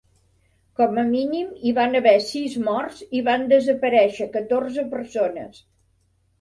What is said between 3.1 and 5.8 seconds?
i van desaparèixer catorze persones.